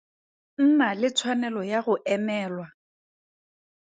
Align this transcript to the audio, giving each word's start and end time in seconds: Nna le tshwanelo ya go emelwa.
Nna 0.63 0.87
le 0.99 1.09
tshwanelo 1.15 1.61
ya 1.71 1.79
go 1.85 1.95
emelwa. 2.13 2.67